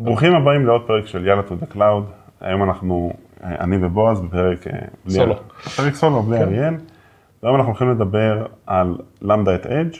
ברוכים 0.00 0.34
הבאים 0.34 0.66
לעוד 0.66 0.82
פרק 0.86 1.06
של 1.06 1.26
יאללה 1.26 1.42
to 1.42 1.64
the 1.64 1.74
cloud. 1.74 2.32
היום 2.40 2.62
אנחנו, 2.62 3.12
אה, 3.44 3.54
אני 3.60 3.86
ובועז 3.86 4.20
בפרק... 4.20 4.66
אה, 4.66 4.72
סולו. 5.08 5.34
פרק 5.76 5.94
סולו 5.94 6.22
בלי 6.22 6.38
כן. 6.38 6.42
אריאל. 6.42 6.74
והיום 7.42 7.56
אנחנו 7.56 7.70
הולכים 7.70 7.90
לדבר 7.90 8.46
על 8.66 8.96
למדה 9.22 9.54
את 9.54 9.66
אדג', 9.66 9.96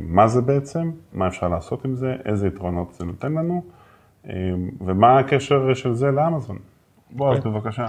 מה 0.00 0.28
זה 0.28 0.40
בעצם, 0.40 0.90
מה 1.12 1.28
אפשר 1.28 1.48
לעשות 1.48 1.84
עם 1.84 1.94
זה, 1.94 2.14
איזה 2.24 2.46
יתרונות 2.46 2.92
זה 2.92 3.04
נותן 3.04 3.32
לנו, 3.32 3.62
אה, 4.28 4.32
ומה 4.80 5.18
הקשר 5.18 5.74
של 5.74 5.94
זה 5.94 6.06
לאמזון. 6.06 6.58
בועז, 7.10 7.38
אוקיי. 7.38 7.52
בבקשה. 7.52 7.86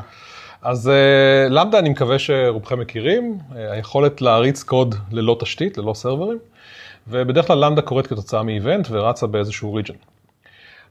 אז 0.61 0.89
אה, 0.89 1.49
למדה, 1.49 1.79
אני 1.79 1.89
מקווה 1.89 2.19
שרובכם 2.19 2.79
מכירים, 2.79 3.37
אה, 3.55 3.71
היכולת 3.71 4.21
להריץ 4.21 4.63
קוד 4.63 4.95
ללא 5.11 5.37
תשתית, 5.39 5.77
ללא 5.77 5.93
סרברים, 5.93 6.37
ובדרך 7.07 7.47
כלל 7.47 7.65
למדה 7.65 7.81
קורית 7.81 8.07
כתוצאה 8.07 8.43
מאיבנט 8.43 8.87
ורצה 8.91 9.27
באיזשהו 9.27 9.73
ריג'ן. 9.73 9.95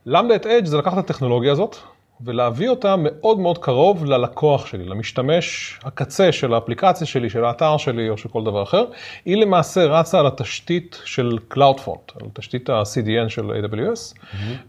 למדה 0.06 0.36
את 0.36 0.46
אדג' 0.46 0.64
זה 0.64 0.78
לקחת 0.78 0.98
את 0.98 1.10
הטכנולוגיה 1.10 1.52
הזאת 1.52 1.76
ולהביא 2.20 2.68
אותה 2.68 2.94
מאוד 2.98 3.38
מאוד 3.38 3.58
קרוב 3.58 4.04
ללקוח 4.04 4.66
שלי, 4.66 4.84
למשתמש 4.84 5.78
הקצה 5.84 6.32
של 6.32 6.54
האפליקציה 6.54 7.06
שלי, 7.06 7.30
של 7.30 7.44
האתר 7.44 7.76
שלי 7.76 8.08
או 8.08 8.18
של 8.18 8.28
כל 8.28 8.44
דבר 8.44 8.62
אחר. 8.62 8.84
היא 9.24 9.36
למעשה 9.36 9.84
רצה 9.84 10.20
על 10.20 10.26
התשתית 10.26 11.00
של 11.04 11.38
CloudFront, 11.54 12.20
על 12.20 12.28
תשתית 12.32 12.70
ה-CDN 12.70 13.28
של 13.28 13.50
AWS, 13.50 14.18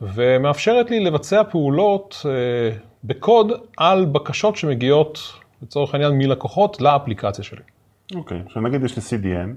ומאפשרת 0.02 0.89
לי 0.89 0.99
לבצע 0.99 1.44
פעולות 1.44 2.25
אה, 2.25 2.77
בקוד 3.03 3.52
על 3.77 4.05
בקשות 4.05 4.55
שמגיעות, 4.55 5.19
לצורך 5.61 5.94
העניין, 5.94 6.11
מלקוחות 6.11 6.81
לאפליקציה 6.81 7.44
שלי. 7.44 7.61
אוקיי, 8.16 8.41
עכשיו 8.45 8.61
נגיד 8.61 8.83
יש 8.83 8.95
לי 8.95 9.02
CDN, 9.03 9.49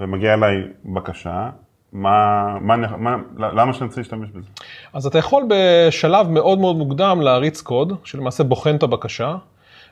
ומגיעה 0.00 0.34
אליי 0.34 0.54
בקשה, 0.84 1.50
מה, 1.92 2.56
מה, 2.60 2.76
מה, 2.76 3.16
למה 3.36 3.72
שאני 3.72 3.86
רוצה 3.86 4.00
להשתמש 4.00 4.30
בזה? 4.30 4.48
אז 4.92 5.06
אתה 5.06 5.18
יכול 5.18 5.44
בשלב 5.48 6.30
מאוד 6.30 6.58
מאוד 6.58 6.76
מוקדם 6.76 7.20
להריץ 7.20 7.60
קוד, 7.60 7.92
שלמעשה 8.04 8.44
בוחן 8.44 8.76
את 8.76 8.82
הבקשה, 8.82 9.36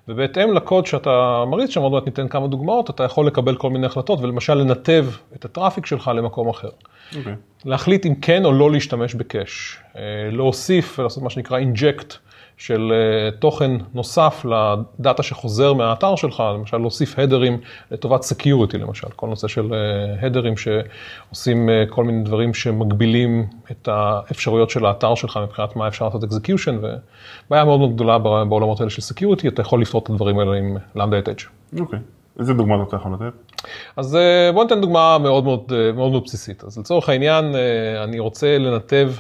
ובהתאם 0.09 0.53
לקוד 0.53 0.87
שאתה 0.87 1.45
מריץ, 1.47 1.71
שם 1.71 1.81
עוד 1.81 1.93
מעט 1.93 2.07
ניתן 2.07 2.29
כמה 2.29 2.49
דוגמאות, 2.49 2.91
אתה 2.91 3.05
יכול 3.05 3.27
לקבל 3.27 3.57
כל 3.57 3.71
מיני 3.71 3.87
החלטות, 3.87 4.21
ולמשל 4.21 4.55
לנתב 4.55 5.07
את 5.35 5.45
ה 5.45 5.50
traffic 5.50 5.87
שלך 5.87 6.11
למקום 6.15 6.49
אחר. 6.49 6.71
אוקיי. 7.17 7.35
להחליט 7.67 8.07
אם 8.07 8.15
כן 8.15 8.45
או 8.45 8.53
לא 8.53 8.71
להשתמש 8.73 9.15
ב 9.15 9.24
cache, 9.24 9.79
אה, 9.97 10.03
להוסיף 10.33 10.99
ולעשות 10.99 11.23
מה 11.23 11.31
שנקרא 11.31 11.59
inject 11.59 12.15
של 12.57 12.93
אה, 12.93 13.31
תוכן 13.39 13.71
נוסף 13.95 14.45
לדאטה 14.45 15.23
שחוזר 15.23 15.73
מהאתר 15.73 16.17
שלך, 16.17 16.43
למשל 16.55 16.77
להוסיף 16.77 17.19
הדרים 17.19 17.59
לטובת 17.91 18.23
security 18.23 18.79
למשל, 18.79 19.07
כל 19.17 19.27
נושא 19.27 19.49
של 19.49 19.75
הדרים 20.21 20.55
שעושים 20.57 21.69
אה, 21.69 21.85
כל 21.89 22.05
מיני 22.05 22.25
דברים 22.25 22.55
שמגבילים 22.55 23.47
את 23.71 23.89
האפשרויות 23.93 24.71
של 24.71 24.87
האתר 24.87 25.15
שלך 25.15 25.41
מבחינת 25.43 25.77
מה 25.77 25.89
אפשר 25.89 26.05
לעשות 26.05 26.25
execution, 26.25 26.79
ובעיה 26.79 27.65
מאוד 27.65 27.79
מאוד 27.79 27.95
גדולה 27.95 28.19
בעולמות 28.19 28.81
האלה 28.81 28.91
של 28.91 29.03
security, 29.03 29.49
אתה 29.49 29.63
יכול 29.63 29.81
לפתור 29.81 30.01
את 30.05 30.11
הדברים 30.11 30.39
האלה 30.39 30.57
עם 30.57 30.77
Lambda 30.95 31.19
at 31.19 31.29
Edge. 31.29 31.41
אוקיי. 31.81 31.99
איזה 32.41 32.55
דוגמאות 32.55 32.89
אתה 32.89 32.97
יכול 32.97 33.13
לתת? 33.13 33.63
אז 33.97 34.17
אה, 34.17 34.53
בוא 34.53 34.63
ניתן 34.63 34.81
דוגמה 34.81 35.19
מאוד 35.19 35.45
מאוד, 35.45 35.73
אה, 35.73 35.93
מאוד 35.93 36.11
מאוד 36.11 36.25
בסיסית. 36.25 36.65
אז 36.65 36.79
לצורך 36.79 37.09
העניין, 37.09 37.55
אה, 37.55 38.05
אני 38.05 38.19
רוצה 38.19 38.59
לנתב 38.59 39.13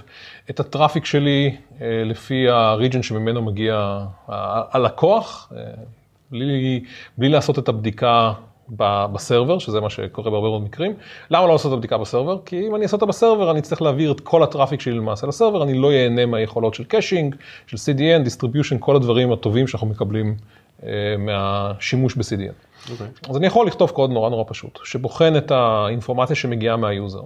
את 0.50 0.60
ה 0.60 0.66
traffic 0.66 1.04
שלי 1.04 1.56
לפי 1.80 2.48
ה 2.48 2.56
region 2.56 3.02
שממנו 3.02 3.42
מגיע 3.42 4.04
הלקוח, 4.28 5.52
בלי, 6.30 6.84
בלי 7.18 7.28
לעשות 7.28 7.58
את 7.58 7.68
הבדיקה 7.68 8.32
ב 9.12 9.18
server, 9.18 9.58
שזה 9.58 9.80
מה 9.80 9.90
שקורה 9.90 10.30
בהרבה 10.30 10.48
מאוד 10.48 10.62
מקרים. 10.62 10.94
למה 11.30 11.46
לא 11.46 11.52
לעשות 11.52 11.72
את 11.72 11.76
הבדיקה 11.76 11.98
ב 11.98 12.03
server? 12.03 12.38
כי 12.44 12.66
אם 12.66 12.74
אני 12.74 12.82
אעשה 12.82 12.96
אותה 12.96 13.06
ב 13.06 13.12
server, 13.12 13.50
אני 13.50 13.58
אצטרך 13.58 13.82
להעביר 13.82 14.12
את 14.12 14.20
כל 14.20 14.42
ה 14.42 14.47
traffic 14.47 14.80
שלי 14.80 14.94
למעשה 14.94 15.26
ל 15.26 15.31
server, 15.31 15.62
אני 15.62 15.78
לא 15.78 15.92
ייהנה 15.92 16.26
מהיכולות 16.26 16.74
של 16.74 16.84
caching, 16.84 17.34
של 17.66 17.76
CDN, 17.76 18.26
distribution, 18.26 18.78
כל 18.78 18.96
הדברים 18.96 19.32
הטובים 19.32 19.66
שאנחנו 19.66 19.86
מקבלים 19.86 20.36
מהשימוש 21.18 22.14
ב-CDN. 22.14 22.66
אוקיי. 22.90 23.06
אז 23.30 23.36
אני 23.36 23.46
יכול 23.46 23.66
לכתוב 23.66 23.90
קוד 23.90 24.10
נורא 24.10 24.30
נורא 24.30 24.44
פשוט, 24.48 24.78
שבוחן 24.84 25.36
את 25.36 25.50
האינפורמציה 25.50 26.36
שמגיעה 26.36 26.76
מה 26.76 26.89
user, 26.89 27.22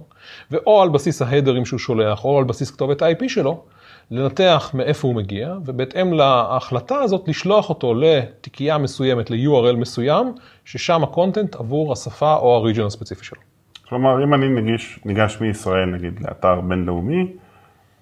ואו 0.51 0.81
על 0.81 0.89
בסיס 0.89 1.21
ההדרים 1.21 1.65
שהוא 1.65 1.79
שולח, 1.79 2.25
או 2.25 2.37
על 2.37 2.43
בסיס 2.43 2.71
כתובת 2.71 3.01
ה-IP 3.01 3.29
שלו, 3.29 3.63
לנתח 4.11 4.71
מאיפה 4.73 5.07
הוא 5.07 5.15
מגיע, 5.15 5.53
ובהתאם 5.65 6.13
להחלטה 6.13 6.95
הזאת 6.95 7.27
לשלוח 7.27 7.69
אותו 7.69 7.93
לתיקייה 7.93 8.77
מסוימת, 8.77 9.31
ל-URL 9.31 9.75
מסוים, 9.75 10.33
ששם 10.65 11.03
הקונטנט 11.03 11.55
עבור 11.55 11.93
השפה 11.93 12.35
או 12.35 12.55
הריג'ן 12.55 12.85
הספציפי 12.85 13.25
שלו. 13.25 13.41
כלומר, 13.89 14.23
אם 14.23 14.33
אני 14.33 14.47
נגיש, 14.47 14.99
ניגש 15.05 15.37
מישראל 15.41 15.85
נגיד 15.85 16.19
לאתר 16.21 16.61
בינלאומי, 16.61 17.27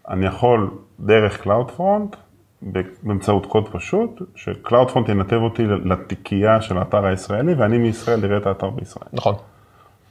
אני 0.09 0.25
יכול 0.25 0.72
דרך 1.00 1.47
CloudFront, 1.47 2.16
באמצעות 3.03 3.46
קוד 3.46 3.70
פשוט, 3.72 4.22
ש-CloudFront 4.36 5.12
ינתב 5.12 5.36
אותי 5.36 5.64
לתיקייה 5.86 6.62
של 6.62 6.78
האתר 6.78 7.06
הישראלי, 7.06 7.53
ואני 7.53 7.78
מישראל 7.78 8.25
אראה 8.25 8.38
את 8.38 8.47
האתר 8.47 8.70
בישראל. 8.70 9.08
נכון. 9.14 9.36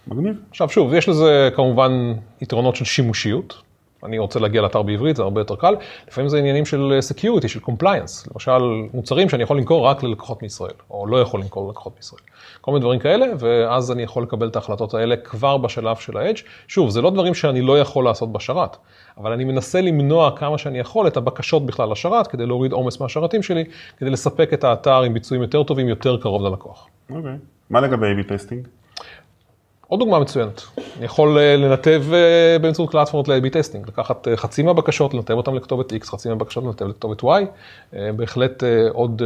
מגניב. 0.06 0.36
עכשיו 0.50 0.69
שוב, 0.69 0.94
יש 0.94 1.08
לזה 1.08 1.50
כמובן 1.56 1.92
יתרונות 2.41 2.76
של 2.76 2.84
שימושיות. 2.84 3.62
אני 4.04 4.19
רוצה 4.19 4.41
להגיע 4.41 4.62
לאתר 4.62 4.82
בעברית, 4.82 5.16
זה 5.16 5.22
הרבה 5.22 5.41
יותר 5.41 5.56
קל. 5.56 5.75
לפעמים 6.09 6.28
זה 6.28 6.38
עניינים 6.38 6.66
של 6.66 6.98
security, 7.10 7.48
של 7.48 7.60
compliance. 7.60 8.31
למשל, 8.32 8.59
מוצרים 8.94 9.28
שאני 9.28 9.42
יכול 9.42 9.56
למכור 9.56 9.86
רק 9.86 10.03
ללקוחות 10.03 10.42
מישראל, 10.42 10.72
או 10.91 11.06
לא 11.06 11.20
יכול 11.20 11.41
למכור 11.41 11.66
ללקוחות 11.66 11.92
מישראל. 11.97 12.20
כל 12.60 12.70
מיני 12.70 12.81
דברים 12.81 13.00
כאלה, 13.00 13.26
ואז 13.38 13.92
אני 13.92 14.03
יכול 14.03 14.22
לקבל 14.22 14.48
את 14.48 14.56
ההחלטות 14.56 14.94
האלה 14.94 15.16
כבר 15.16 15.56
בשלב 15.56 15.97
של 15.97 16.16
ה-edge. 16.16 16.41
שוב, 16.69 16.91
זה 16.91 17.03
לא 17.03 17.10
דברים 17.10 17.34
שאני 17.34 17.60
לא 17.60 17.78
יכול 17.78 18.04
לעשות 18.04 18.32
בשרת, 18.32 18.76
אבל 19.19 19.32
אני 19.32 19.44
מנסה 19.44 19.81
למנוע 19.81 20.37
כמה 20.37 20.58
שאני 20.58 20.78
יכול 20.78 21.06
את 21.06 21.16
הבקשות 21.16 21.66
בכלל 21.66 21.91
לשרת, 21.91 22.26
כדי 22.26 22.47
להוריד 22.47 22.72
עומס 22.72 23.00
מהשרתים 23.00 23.42
שלי, 23.42 23.64
כדי 23.98 24.10
לספק 24.10 24.53
את 24.53 24.64
האתר 24.64 25.03
עם 25.03 25.14
ביצועים 25.14 25.42
יותר 25.42 25.62
טובים, 25.62 25.88
יותר 25.88 26.16
קרוב 26.16 26.42
ללקוח. 26.42 26.87
אוקיי. 27.10 27.37
מה 27.70 27.81
לגבי 27.81 28.06
A-B 28.06 28.28
testing? 28.28 28.69
עוד 29.88 30.00
דוגמה 30.00 30.19
מצוינת, 30.21 30.62
אני 30.97 31.04
יכול 31.04 31.38
אה, 31.38 31.56
לנתב 31.56 32.04
אה, 32.12 32.59
באמצעות 32.59 32.91
פלטפורמות 32.91 33.28
ל-AB 33.28 33.49
testing, 33.52 33.88
לקחת 33.88 34.28
אה, 34.28 34.37
חצי 34.37 34.62
מהבקשות, 34.62 35.15
לנתב 35.15 35.34
אותם 35.34 35.54
לכתובת 35.54 35.93
X, 35.93 36.06
חצי 36.06 36.28
מהבקשות 36.28 36.65
לנתב 36.65 36.87
לכתובת 36.87 37.22
Y, 37.22 37.26
בהחלט 38.16 38.62
עוד 38.93 39.22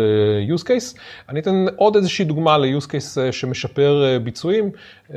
use 0.57 0.63
case. 0.63 0.99
אני 1.29 1.41
אתן 1.41 1.65
עוד 1.77 1.97
איזושהי 1.97 2.25
דוגמה 2.25 2.59
ל-use 2.59 2.87
case 2.87 3.33
שמשפר 3.33 4.19
ביצועים, 4.25 4.71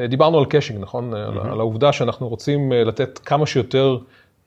דיברנו 0.09 0.39
על 0.39 0.45
caching, 0.45 0.81
נכון? 0.81 1.13
Mm-hmm. 1.13 1.47
על 1.51 1.59
העובדה 1.59 1.93
שאנחנו 1.93 2.27
רוצים 2.27 2.71
לתת 2.71 3.19
כמה 3.25 3.45
שיותר 3.45 3.97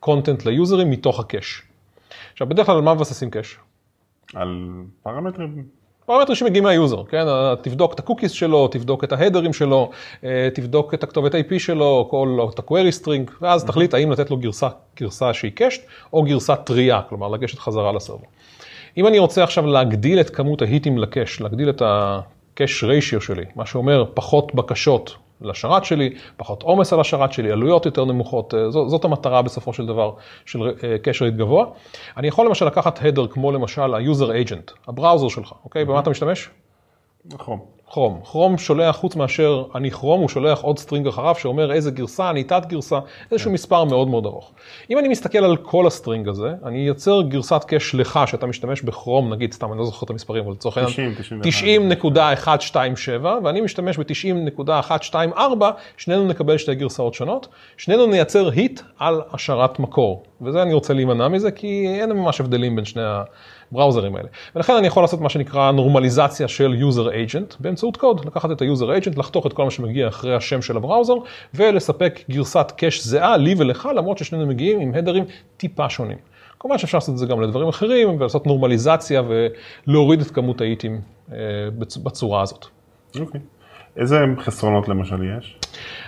content 0.05 0.45
ליוזרים 0.45 0.89
מתוך 0.89 1.19
ה 1.19 1.25
cache. 1.25 1.63
עכשיו, 2.31 2.49
בדרך 2.49 2.65
כלל 2.65 2.75
על 2.75 2.81
מה 2.81 2.93
מבססים 2.93 3.29
cache? 3.29 3.57
על 4.35 4.71
פרמטרים? 5.03 5.78
פרמטרים 6.09 6.35
שמגיעים 6.35 6.63
מה 6.63 6.74
user, 6.74 7.03
כן? 7.03 7.23
תבדוק 7.61 7.93
את 7.93 7.99
ה 7.99 8.03
cookies 8.03 8.31
שלו, 8.31 8.67
תבדוק 8.67 9.03
את 9.03 9.11
ההדרים 9.11 9.53
שלו, 9.53 9.89
אה, 10.23 10.49
תבדוק 10.53 10.93
את 10.93 11.03
הכתובת 11.03 11.35
IP 11.35 11.59
שלו, 11.59 12.07
כל, 12.11 12.37
או 12.39 12.49
את 12.49 12.59
ה-query 12.59 13.03
string, 13.03 13.31
ואז 13.41 13.65
תחליט 13.65 13.93
האם 13.93 14.11
לתת 14.11 14.31
לו 14.31 14.37
גרסה, 14.37 14.67
גרסה 14.99 15.33
שהיא 15.33 15.51
cached, 15.55 15.81
או 16.13 16.23
גרסה 16.23 16.55
טריה, 16.55 17.01
כלומר 17.09 17.27
לגשת 17.27 17.59
חזרה 17.59 17.91
ל 17.91 17.95
server. 17.95 18.23
אם 18.97 19.07
אני 19.07 19.19
רוצה 19.19 19.43
עכשיו 19.43 19.65
להגדיל 19.65 20.19
את 20.19 20.29
כמות 20.29 20.61
ההיטים 20.61 20.97
ל 20.97 21.03
cache, 21.03 21.41
להגדיל 21.41 21.69
את 21.69 21.81
ה-cache 21.81 22.83
ratio 22.83 23.21
שלי, 23.21 23.45
מה 23.55 23.65
שאומר 23.65 24.05
פחות 24.13 24.55
בקשות 24.55 25.15
לשרת 25.41 25.85
שלי, 25.85 26.13
פחות 26.37 26.63
עומס 26.63 26.93
על 26.93 26.99
השרת 26.99 27.33
שלי, 27.33 27.51
עלויות 27.51 27.85
יותר 27.85 28.05
נמוכות, 28.05 28.53
אה, 28.53 28.71
זאת 28.71 29.05
המטרה 29.05 29.41
בסופו 29.41 29.73
של 29.73 29.85
דבר 29.85 30.11
של 30.45 30.59
cache 31.01 31.25
rate 31.25 31.37
גבוה. 31.37 31.65
אני 32.17 32.27
יכול 32.27 32.45
למשל 32.45 32.65
לקחת 32.65 32.99
header 33.01 33.27
כמו 33.27 33.51
למשל 33.51 33.93
ה-user 33.93 34.47
agent, 34.47 34.73
ה 34.87 34.92
browser 34.92 35.27
שלך, 35.27 35.53
אוקיי? 35.63 35.85
במה 35.85 35.99
אתה 35.99 36.09
משתמש? 36.09 36.49
נכון. 37.25 37.59
כרום. 37.89 38.21
כרום 38.25 38.57
שולח, 38.57 38.95
חוץ 38.95 39.15
מאשר 39.15 39.63
אני 39.75 39.91
כרום, 39.91 40.21
הוא 40.21 40.29
שולח 40.29 40.61
עוד 40.61 40.79
string 40.79 41.07
אחריו 41.07 41.35
שאומר 41.35 41.71
איזה 41.71 41.91
גרסה, 41.91 42.29
איזה 42.29 42.43
תת 42.43 42.63
גרסה, 42.67 42.99
איזשהו 43.31 43.51
מספר 43.51 43.83
מאוד 43.83 44.07
מאוד 44.07 44.25
ארוך. 44.25 44.51
אם 44.89 44.99
אני 44.99 45.07
מסתכל 45.07 45.37
על 45.37 45.57
כל 45.57 45.87
ה 45.87 45.93
string 45.93 46.27
הזה, 46.27 46.53
אני 46.65 46.85
אייצר 46.85 47.21
גרסת 47.21 47.63
cache 47.63 47.95
לך 47.95 48.19
שאתה 48.25 48.45
משתמש 48.45 48.81
בכרום, 48.81 49.33
נגיד, 49.33 49.53
סתם, 49.53 49.71
אני 49.71 49.79
לא 49.79 49.85
זוכר 49.85 50.05
את 50.05 50.09
המספרים, 50.09 50.43
אבל 50.43 50.51
לצורך 50.51 50.77
העניין, 50.77 51.13
90, 51.43 51.91
90.127, 51.91 53.25
ואני 53.43 53.61
משתמש 53.61 53.97
ב-90.124, 53.97 55.63
שנינו 55.97 56.27
נקבל 56.27 56.57
שתי 56.57 56.75
גרסאות 56.75 57.13
שונות, 57.13 57.47
שנינו 57.77 58.05
נייצר 58.05 58.49
היט 58.49 58.81
על 58.99 59.21
השרת 59.33 59.79
מקור, 59.79 60.23
וזה 60.41 60.61
אני 60.61 60.73
רוצה 60.73 60.93
להימנע 60.93 61.27
מזה, 61.27 61.51
כי 61.51 61.87
אין 62.01 62.11
ממש 62.11 62.39
הבדלים 62.39 62.75
בין 62.75 62.85
שני 62.85 63.03
ה... 63.03 63.23
בראוזרים 63.71 64.15
האלה. 64.15 64.27
ולכן 64.55 64.73
אני 64.73 64.87
יכול 64.87 65.03
לעשות 65.03 65.21
מה 65.21 65.29
שנקרא 65.29 65.71
נורמליזציה 65.71 66.47
של 66.47 66.75
user 66.79 67.07
agent 67.07 67.55
באמצעות 67.59 67.97
קוד, 67.97 68.25
לקחת 68.25 68.51
את 68.51 68.61
ה-user 68.61 69.03
agent, 69.03 69.19
לחתוך 69.19 69.45
את 69.45 69.53
כל 69.53 69.63
מה 69.63 69.71
שמגיע 69.71 70.07
אחרי 70.07 70.35
השם 70.35 70.61
של 70.61 70.77
הבראוזר, 70.77 71.13
ולספק 71.53 72.19
גרסת 72.29 72.71
קאש 72.77 73.03
זהה 73.03 73.37
לי 73.37 73.55
ולך, 73.57 73.89
למרות 73.95 74.17
ששנינו 74.17 74.47
מגיעים 74.47 74.79
עם 74.79 74.93
הדרים 74.93 75.23
טיפה 75.57 75.89
שונים. 75.89 76.17
כמובן 76.59 76.77
שאפשר 76.77 76.97
לעשות 76.97 77.13
את 77.13 77.17
זה 77.17 77.25
גם 77.25 77.41
לדברים 77.41 77.67
אחרים, 77.67 78.15
ולעשות 78.19 78.47
נורמליזציה 78.47 79.21
ולהוריד 79.87 80.21
את 80.21 80.31
כמות 80.31 80.61
האיטים 80.61 81.01
בצורה 82.03 82.41
הזאת. 82.41 82.65
אוקיי. 83.19 83.41
איזה 83.99 84.19
חסרונות 84.39 84.87
למשל 84.87 85.37
יש? 85.37 85.59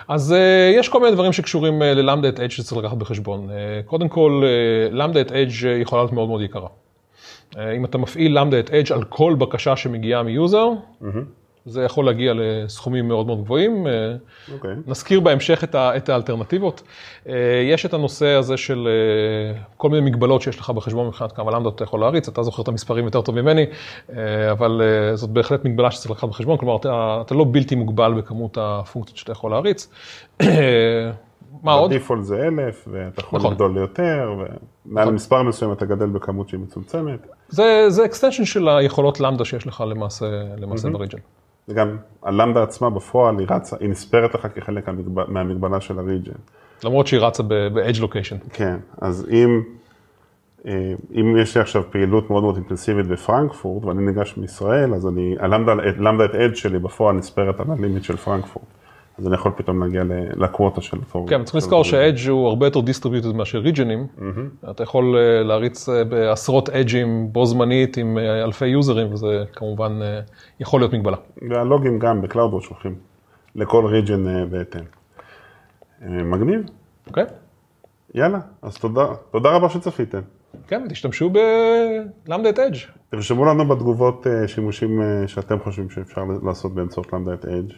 אז 0.08 0.32
אה, 0.32 0.80
יש 0.80 0.90
כל 0.90 1.00
מיני 1.00 1.12
דברים 1.12 1.34
שקשורים 1.34 1.82
אה, 1.82 1.86
ל 1.86 1.92
Lambda 1.92 2.30
at 2.30 2.40
Edge 2.40 2.50
שצריך 2.50 2.84
לקחת 2.84 2.98
בחשבון. 2.98 3.50
אה, 3.50 3.54
קודם 3.86 4.10
כל, 4.10 4.44
Lambda 4.92 5.22
at 5.22 5.32
Edge 5.32 5.82
יכולה 5.82 6.02
להיות 6.02 6.14
מאוד 6.14 6.30
מאוד 6.30 6.42
יקרה. 6.42 6.68
אה, 7.54 7.58
אם 7.78 7.86
אתה 7.86 7.98
מפעיל 7.98 8.40
Lambda 8.40 8.60
at 8.60 8.70
Edge 8.70 8.92
על 8.92 9.04
כל 9.04 9.36
בקשה 9.38 9.76
שמגיעה 9.76 10.24
מ 10.24 10.31
user, 10.31 10.68
mm-hmm. 11.02 11.06
זה 11.66 11.84
יכול 11.84 12.06
להגיע 12.06 12.34
לסכומים 12.36 13.08
מאוד 13.08 13.26
מאוד 13.28 13.44
גבוהים. 13.44 13.88
Okay. 13.88 14.52
אוקיי. 14.54 14.72
נזכיר 14.88 15.20
בהמשך 15.20 15.64
את, 15.64 15.76
ה, 15.76 15.98
את 15.98 16.10
האלטרנטיבות. 16.10 16.82
יש 17.72 17.86
את 17.86 17.94
הנושא 17.94 18.28
הזה 18.28 18.58
של 18.58 18.88
כל 19.78 19.90
מיני 19.90 20.10
מגבלות 20.10 20.42
שיש 20.42 20.60
לך 20.60 20.70
בחשבון 20.70 21.08
מבחינת 21.08 21.32
כמה 21.32 21.52
למדות 21.52 21.76
אתה 21.76 21.84
יכול 21.84 22.00
להריץ, 22.00 22.28
אתה 22.28 22.44
זוכר 22.44 22.64
את 22.64 22.68
המספרים 22.68 23.06
יותר 23.06 23.22
טוב 23.22 23.42
ממני, 23.42 23.66
אבל 24.52 24.82
זאת 25.14 25.30
בהחלט 25.30 25.66
מגבלה 25.66 25.92
שצריך 25.92 26.12
לקחת 26.12 26.30
בחשבון, 26.30 26.58
כלומר 26.58 26.76
אתה, 26.76 27.22
אתה 27.26 27.36
לא 27.36 27.46
בלתי 27.52 27.76
מוגבל 27.76 28.14
בכמות 28.14 28.58
הפונקציות 28.62 29.18
שאתה 29.18 29.32
יכול 29.32 29.52
להריץ. 29.52 29.90
מה 31.64 31.74
עוד? 31.74 31.92
בדיפולט 31.92 32.24
זה 32.24 32.48
אלף, 32.48 32.88
ואתה 32.92 33.22
יכול 33.22 33.40
נכון. 33.40 33.52
לגדול 33.52 33.74
ליותר, 33.74 34.36
ומעל 34.36 35.04
נכון. 35.04 35.14
מספר 35.16 35.44
מסוים 35.44 35.72
אתה 35.72 35.86
גדל 35.86 36.06
בכמות 36.06 36.50
שהיא 36.50 36.60
מצומצמת. 36.60 37.28
זה, 37.50 37.86
זה 37.88 38.06
extension 38.06 38.46
של 38.46 38.70
היכולות 38.70 39.20
למדה 39.20 39.46
שיש 39.46 39.68
לך 39.68 39.84
למעשה, 39.88 40.26
למעשה 40.58 40.88
mm-hmm. 40.88 40.92
בריג'ן. 40.92 41.18
וגם 41.70 41.98
הלמדה 42.24 42.64
עצמה 42.64 42.90
בפועל 42.90 43.40
היא 43.40 43.48
רצה, 43.50 43.76
היא 43.80 43.90
נספרת 43.90 44.34
לך 44.36 44.48
כחלק 44.56 44.90
מהמגבלה 45.28 45.82
של 45.82 46.00
הריג'ן. 46.00 46.32
למרות 46.84 47.08
שהיא 47.08 47.20
רצה 47.20 47.44
ב-edge 47.44 48.02
location. 48.02 48.50
כן, 48.54 48.78
אז 49.02 49.28
אם, 49.32 49.62
אה, 50.66 50.94
אם 51.16 51.38
יש 51.38 51.56
לי 51.56 51.62
עכשיו 51.62 51.84
פעילות 51.92 52.30
מאוד 52.30 52.44
מאוד 52.44 52.56
אינטנסיבית 52.56 53.08
בפרנקפורט 53.08 53.86
ואני 53.86 54.06
ניגש 54.06 54.38
מישראל, 54.38 54.94
אז 54.94 55.08
אני, 55.08 55.36
ה 55.40 55.52
Lambda 55.52 56.26
at 56.26 56.32
Edge 56.32 56.56
שלי 56.56 56.80
בפועל 56.80 57.16
נספרת 57.16 57.60
על 57.60 57.66
ה 57.72 57.77
limit 57.77 58.04
של 58.04 58.18
פרנקפורט. 58.18 58.66
אז 59.22 59.28
אני 59.28 59.36
יכול 59.36 59.52
פתאום 59.56 59.84
להגיע 59.84 60.04
ל 60.36 60.43
quota 60.43 60.82
של 60.82 60.98
אותו. 60.98 61.26
כן, 61.30 61.44
צריך 61.44 61.56
לזכור 61.56 61.84
ש 61.84 61.99
Edge 61.99 62.30
הוא 62.30 62.48
הרבה 62.48 62.66
יותר 62.66 62.82
distributed 62.82 63.36
מאשר 63.36 63.58
ריג'נים. 63.58 64.08
אתה 64.72 64.84
יכול 64.84 65.18
אה, 65.18 65.44
להריץ 65.44 65.90
אה, 65.90 66.04
בעשרות 66.04 66.70
אדג'ים 66.70 67.34
בו 67.34 67.46
זמנית 67.46 67.98
עם 67.98 68.18
אה, 68.18 68.44
אלפי 68.44 68.68
יוזרים, 68.68 69.14
וזה 69.14 69.44
כמובן 69.54 70.00
יכול 70.60 70.82
להיות 70.82 70.94
מגבלה. 70.94 71.18
והלוגים 71.50 72.00
גם 72.00 72.22
ב 72.22 72.26
CloudWatch 72.26 72.64
שולחים 72.64 72.96
לכל 73.56 73.86
region 73.86 74.50
בהתאם. 74.50 74.84
מגניב. 76.02 76.62
אוקיי. 77.08 77.26
יאללה, 78.16 78.40
אז 78.62 78.78
תודה, 78.78 79.06
תודה 79.32 79.50
רבה 79.50 79.70
שצפיתם. 79.70 80.22
כן, 80.68 80.88
תשתמשו 80.90 81.30
בלמדה 81.30 82.50
את 82.50 82.60
אדג'. 82.60 82.78
תרשמו 83.10 83.46
לנו 83.46 83.68
בתגובות 83.68 84.28
שימושים 84.48 85.02
שאתם 85.28 85.60
חושבים 85.60 85.90
שאפשר 85.90 86.24
לעשות 86.44 86.76
באמצעות 86.76 87.14
למדה 87.14 87.34
את 87.34 87.46
אדג'. 87.46 87.74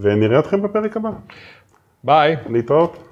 ונראה 0.00 0.38
אתכם 0.38 0.62
בפרק 0.62 0.96
הבא. 0.96 1.10
ביי. 2.04 2.36
להתראות. 2.48 3.07